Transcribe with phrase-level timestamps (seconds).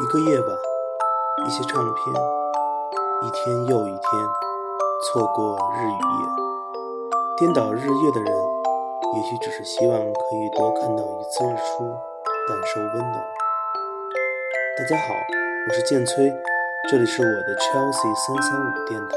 [0.00, 0.56] 一个夜晚，
[1.44, 2.14] 一些唱片，
[3.20, 4.00] 一天又一天，
[5.02, 6.28] 错过日与夜，
[7.36, 8.32] 颠倒日夜的人，
[9.16, 10.04] 也许只是希望可
[10.36, 11.90] 以多看到一次日出，
[12.46, 13.12] 感受温暖。
[14.78, 15.14] 大家好，
[15.68, 16.32] 我是剑崔，
[16.88, 19.16] 这里是我的 Chelsea 三三五电台。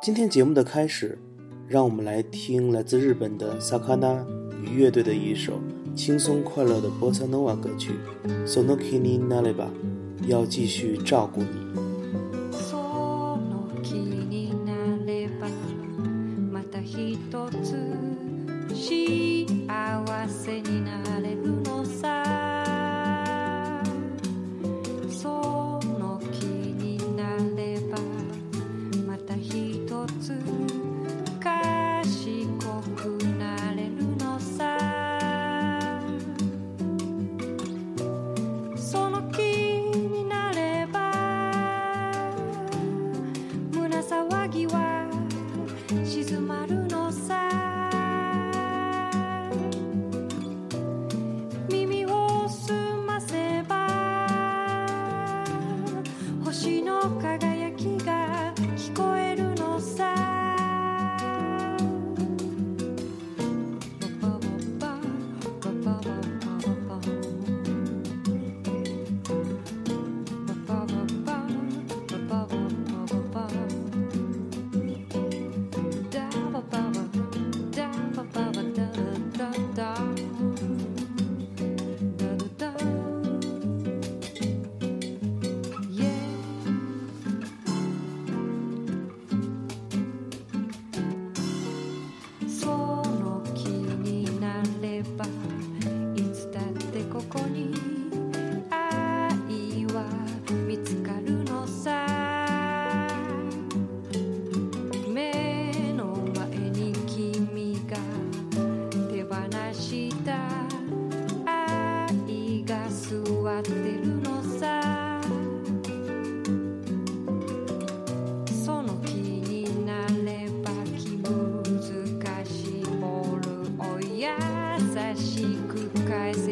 [0.00, 1.18] 今天节目的开始。
[1.66, 4.24] 让我们来听来自日本的萨卡纳
[4.62, 5.60] 与乐队的一首
[5.94, 7.92] 轻松快乐的波萨诺瓦歌曲
[8.46, 9.66] 《Sonoki ni Naliba》，
[10.26, 11.83] 要继续照顾你。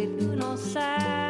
[0.07, 1.22] plus dans sa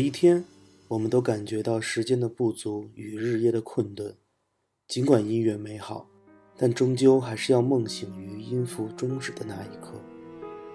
[0.00, 0.42] 每一天，
[0.88, 4.14] 我们都感觉到时间的不足与日夜的困顿。
[4.88, 6.06] 尽管音乐美好，
[6.56, 9.92] 但终究还是要梦醒于音符终止的那一刻。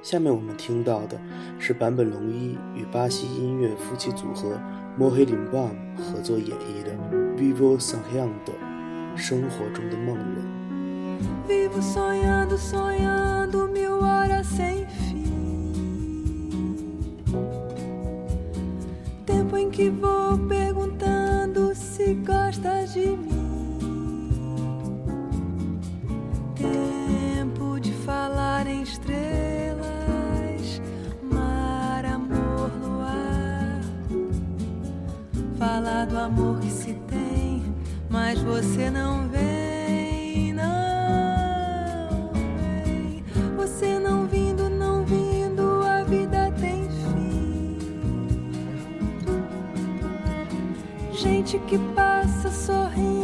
[0.04, 1.20] 下面我们听到的
[1.58, 4.62] 是坂本龙一与巴西音乐夫妻组合
[5.00, 6.94] Mohelim b a m 合作演绎的
[7.36, 8.54] 《Vivo Sonhando》
[9.18, 10.66] 生活中的梦人。
[11.48, 14.86] Vivo sonhando, sonhando mil horas sem
[19.56, 24.30] Tempo em que vou perguntando se gosta de mim.
[26.56, 29.86] Tempo de falar em estrelas,
[31.32, 33.82] mar, amor, luar.
[35.58, 37.64] Falar do amor que se tem,
[38.10, 39.25] mas você não
[51.56, 53.15] Gente que passa sorrindo,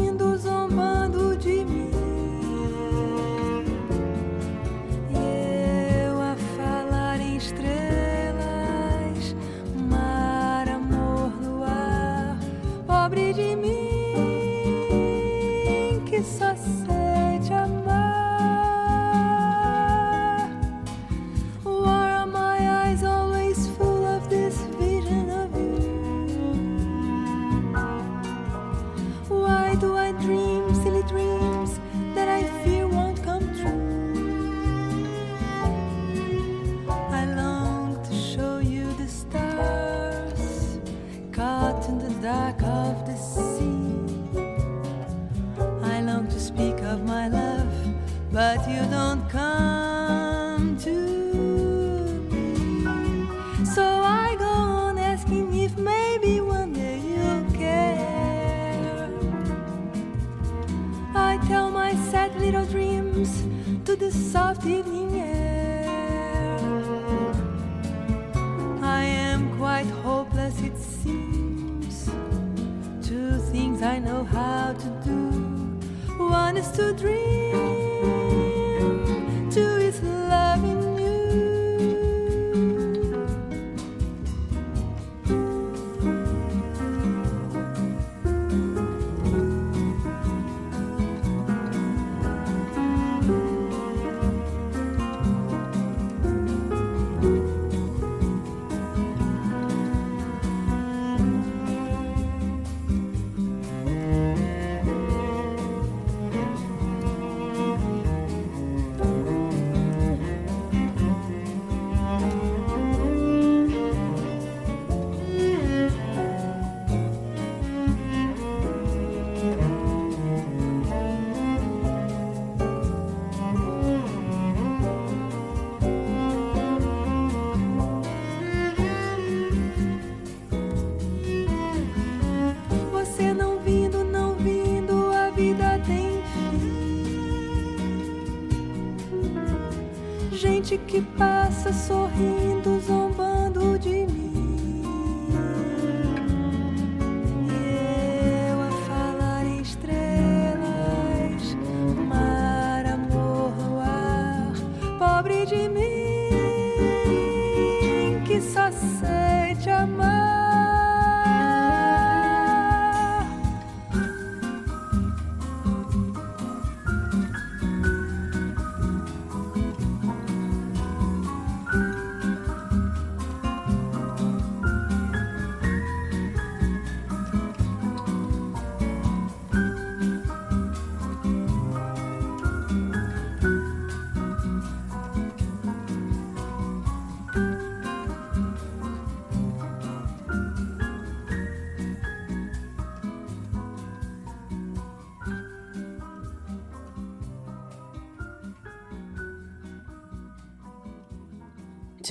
[140.92, 142.71] que passa sorrindo,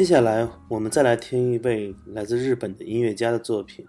[0.01, 3.85] 接下来，我们再来听一位来自日本的音乐家的作品，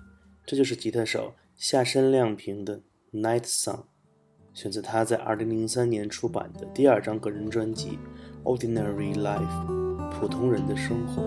[0.45, 2.77] 这就是吉他手下山亮平的
[3.13, 3.75] 《Night Song》，
[4.53, 7.97] 选自他在2003年出版的第二张个人专辑
[8.43, 9.67] 《Ordinary Life》
[10.11, 11.21] （普通人的生活）。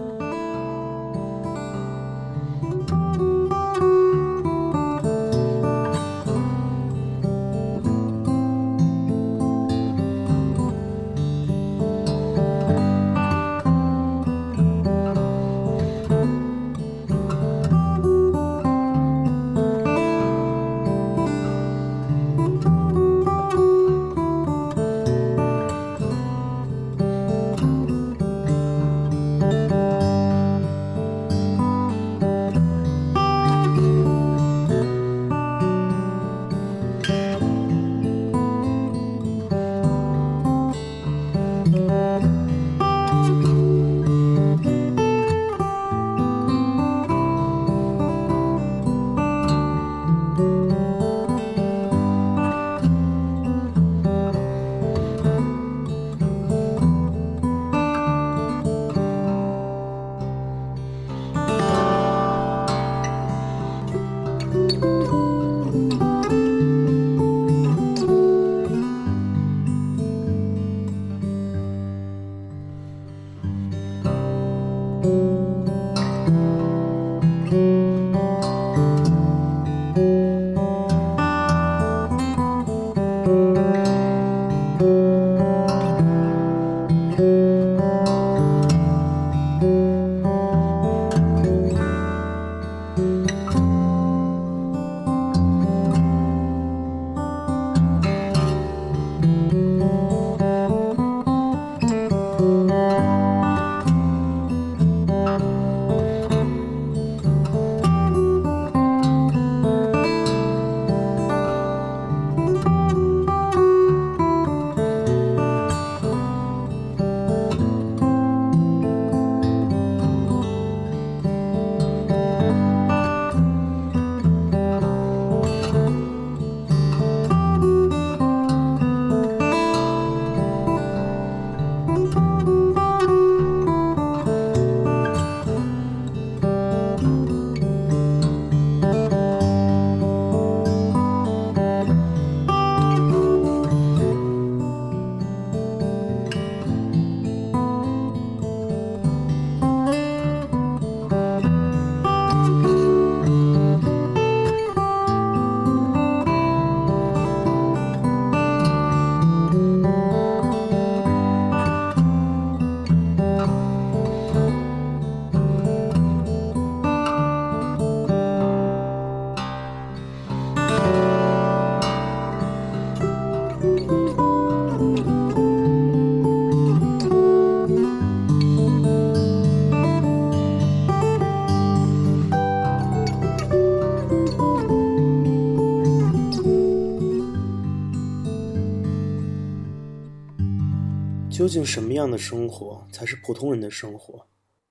[191.44, 194.26] 究竟什么样的生活才是普通人的生活？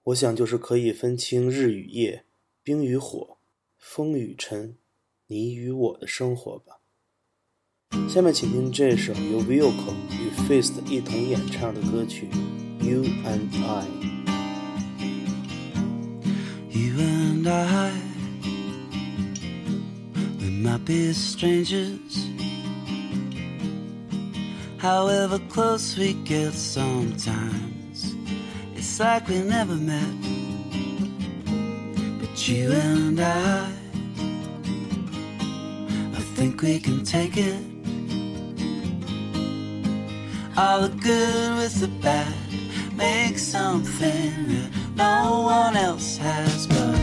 [0.05, 2.25] 我想就是可以分清日与夜、
[2.63, 3.37] 冰与火、
[3.77, 4.75] 风与尘、
[5.27, 6.79] 你与我的生活吧。
[8.09, 12.27] 下面请听这首由 Vilco 与 Fist 一同演唱的歌曲
[12.83, 13.85] 《You and I》。
[16.71, 17.91] You and I,
[20.39, 21.99] we might be strangers.
[24.83, 28.13] However close we get sometimes,
[28.75, 30.13] it's like we never met.
[32.19, 33.71] But you and I,
[36.13, 37.63] I think we can take it.
[40.57, 42.35] All the good with the bad,
[42.93, 47.02] make something that no one else has but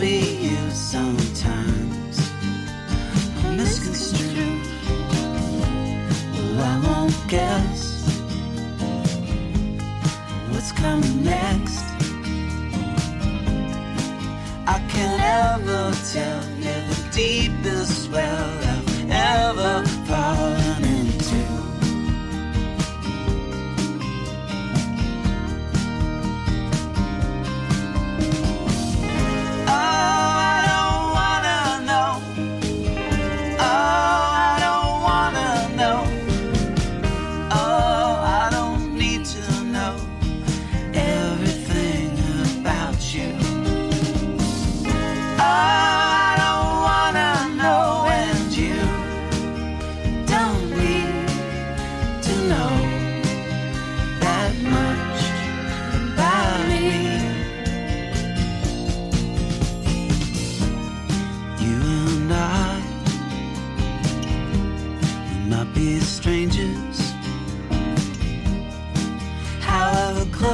[0.00, 0.18] we
[0.50, 2.30] use sometimes
[3.44, 4.66] are misconstrued.
[6.34, 7.82] Well, I won't guess
[10.50, 11.84] what's coming next.
[14.66, 20.27] I can't ever tell you the deepest well I've ever fallen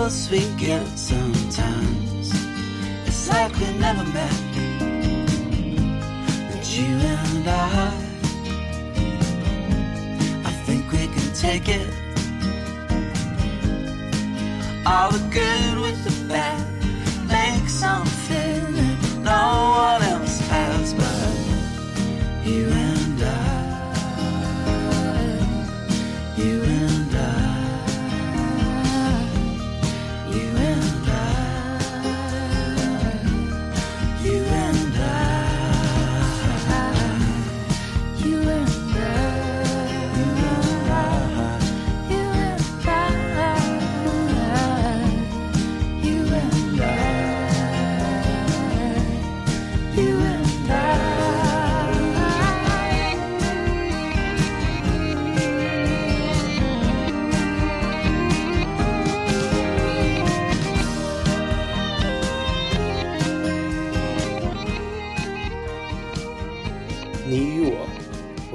[0.05, 2.31] close we get sometimes,
[3.07, 4.39] it's like we never met.
[6.51, 7.89] But you and I,
[10.45, 11.89] I think we can take it.
[14.85, 16.67] All the good with the bad,
[17.27, 18.99] make something that
[19.33, 19.45] no
[19.89, 23.64] one else has but you and I.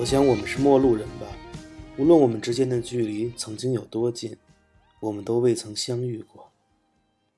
[0.10, 1.28] 想我们是陌路人吧。
[1.96, 4.36] 无论我们之间的距离曾经有多近，
[5.02, 6.50] 我们都未曾相遇过。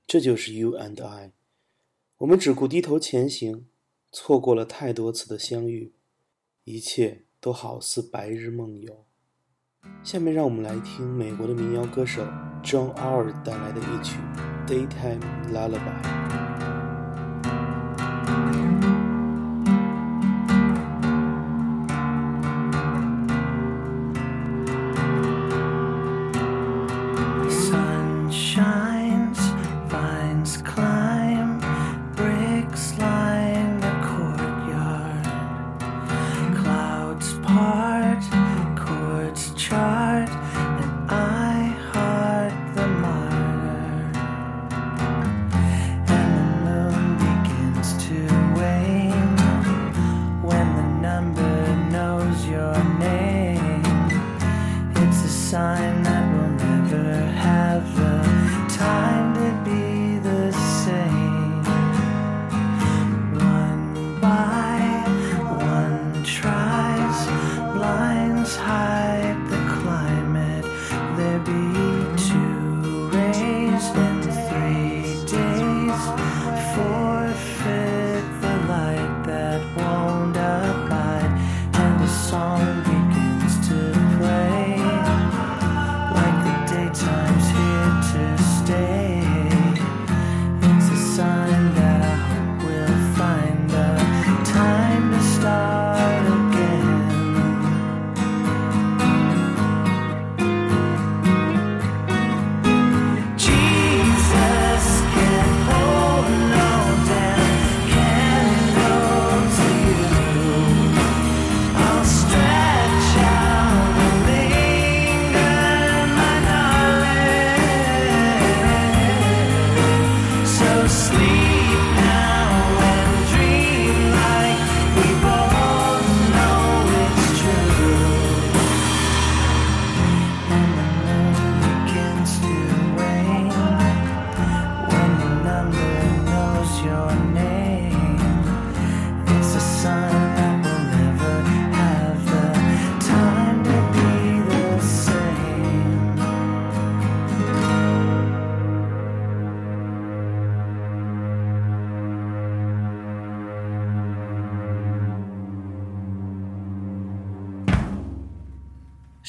[0.08, 1.34] 这就是 You and I。
[2.20, 3.66] 我们只顾低头前行，
[4.10, 5.92] 错过了太多次的相遇，
[6.63, 9.04] 一切都好似白日梦游。
[10.01, 12.24] 下面让我们来听美国的民谣歌手
[12.63, 14.16] John R 带来的一曲
[14.66, 15.20] 《Daytime
[15.51, 16.68] Lullaby》。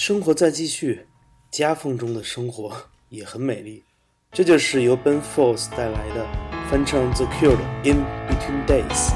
[0.05, 1.07] 生活在继续，
[1.49, 2.77] 夹缝中的生活
[3.09, 3.85] 也很美丽。
[4.33, 6.27] 这就是由 Ben f o l s 带来的
[6.69, 9.11] 翻唱 The Cure 的《In Between Days》。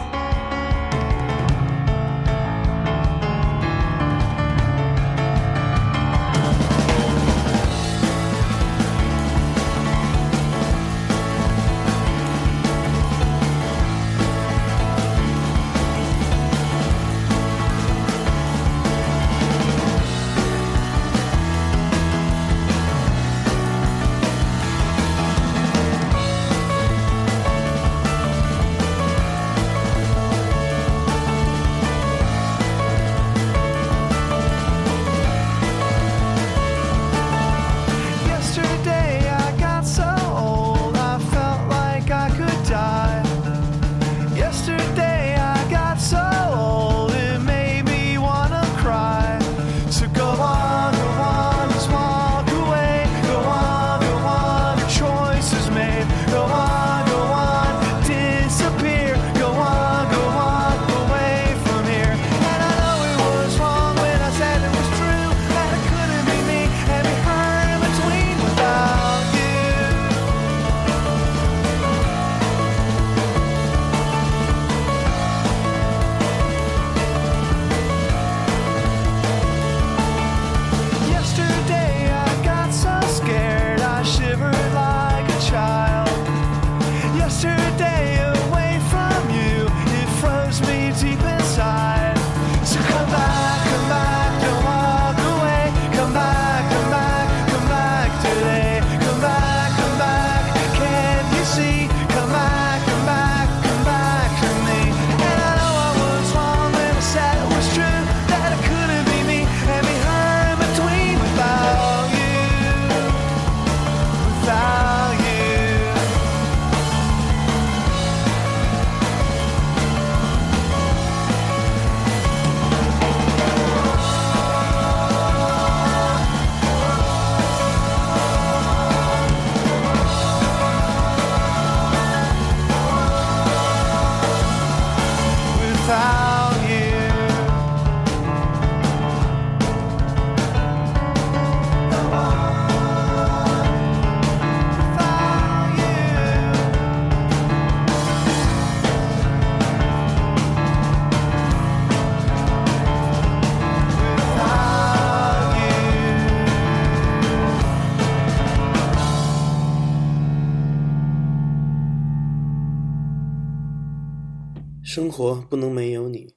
[165.16, 166.36] 活不能没有你，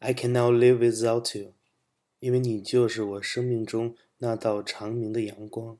[0.00, 1.54] I cannot live without you，
[2.18, 5.78] 因为你就是我生命中那道长明的阳光。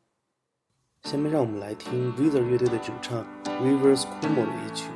[1.02, 4.86] 下面让我们来听 Weezer 乐队的主唱 Rivers Cuomo 的一曲《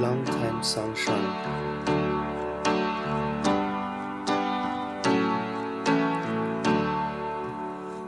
[0.00, 0.94] Long Time Sunshine》。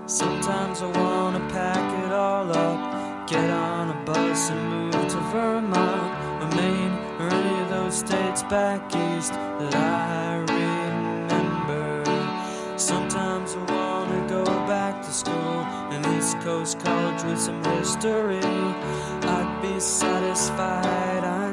[0.06, 2.78] Sometimes I wanna pack it all up,
[3.26, 7.47] get on a bus and move to Vermont or Maine or any of
[7.91, 12.03] states back east that I remember.
[12.77, 18.39] Sometimes I wanna go back to school, an East Coast college with some history.
[19.23, 21.48] I'd be satisfied, I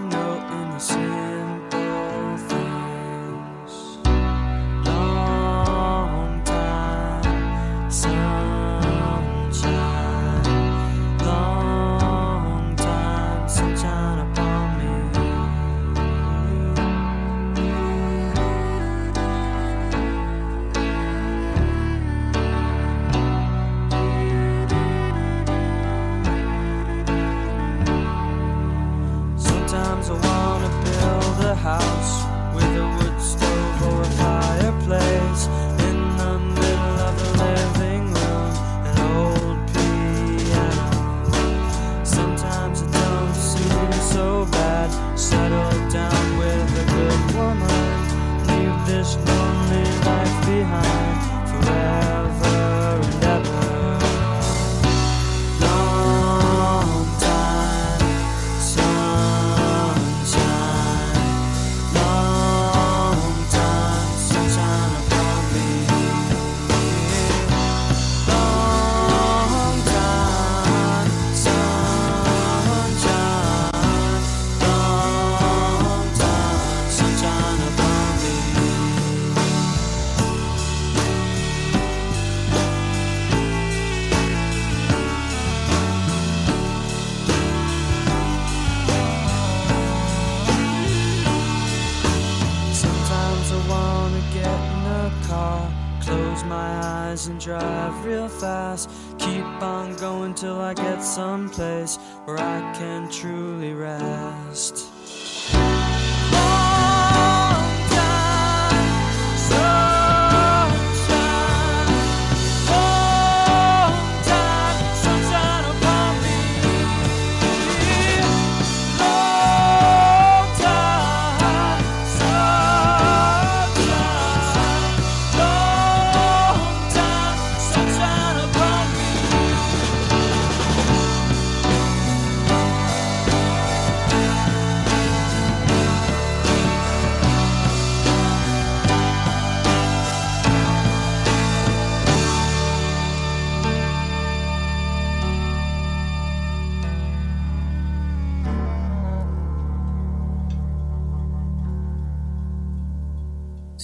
[97.06, 98.90] eyes and drive real fast.
[99.18, 104.95] Keep on going till I get someplace where I can truly rest.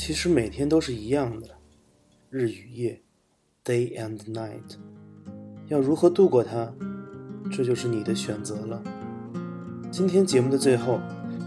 [0.04, 1.46] 其实每天都是一样的，
[2.28, 3.00] 日与夜
[3.64, 4.76] ，day and night。
[5.68, 6.74] 要如何度过它，
[7.52, 8.82] 这就是你的选择了。
[9.92, 10.98] 今天节目的最后，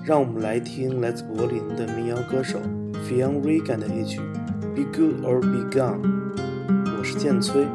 [0.06, 2.58] 让我们来听来自柏林的民谣歌手
[3.06, 4.22] Fion Regan 的一曲
[4.74, 6.02] 《Be Good or Be Gone》。
[6.98, 7.68] 我是建崔，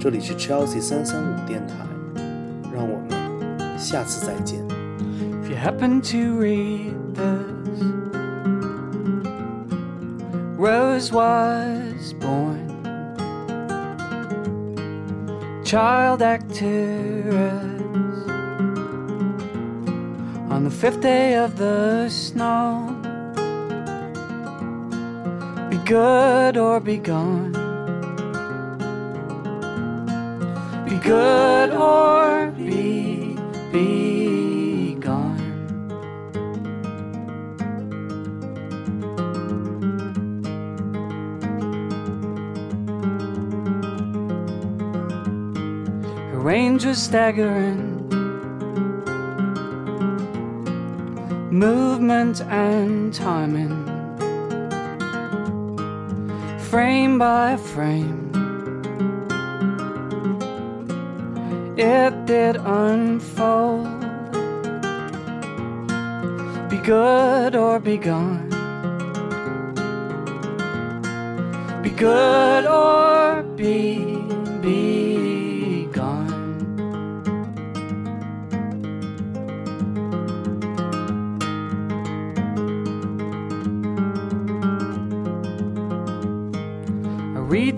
[0.00, 1.86] 这里是 Chelsea 三三五电台，
[2.74, 4.60] 让我们下次再见。
[5.44, 7.55] If you happen to read this,
[10.66, 12.66] Rose was born,
[15.64, 16.66] child actress.
[20.50, 22.96] On the fifth day of the snow,
[25.70, 27.52] be good or be gone.
[30.84, 33.38] Be good or be
[33.70, 34.25] be
[46.56, 47.84] range staggering.
[51.50, 53.76] Movement and timing,
[56.70, 58.22] frame by frame.
[61.76, 63.86] it did unfold.
[66.70, 68.48] Be good or be gone.
[71.82, 73.76] Be good or be
[74.62, 74.95] be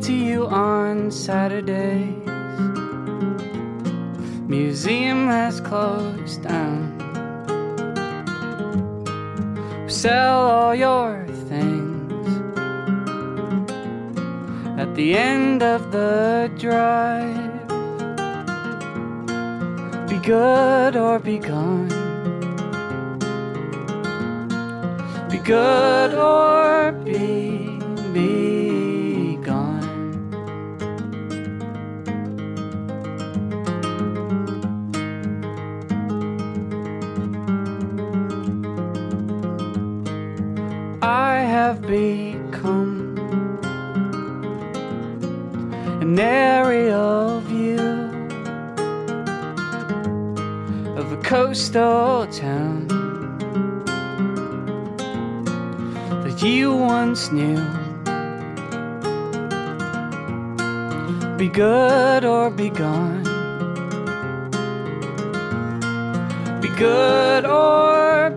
[0.02, 2.14] To you on Saturdays.
[4.48, 6.96] Museum has closed down.
[9.88, 12.28] Sell all your things
[14.78, 17.68] at the end of the drive.
[20.08, 21.88] Be good or be gone.
[25.28, 26.77] Be good or
[41.88, 43.16] become
[46.02, 47.78] an aerial view
[50.98, 52.86] of a coastal town
[56.24, 57.64] that you once knew.
[61.38, 63.24] Be good or be gone.
[66.60, 68.28] Be good or